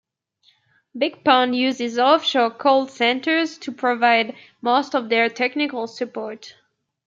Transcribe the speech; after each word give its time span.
BigPond 0.97 1.55
uses 1.55 1.99
offshore 1.99 2.49
call 2.49 2.87
centres 2.87 3.59
to 3.59 3.71
provide 3.71 4.35
most 4.59 4.95
of 4.95 5.09
their 5.09 5.29
technical 5.29 5.85
support. 5.85 6.55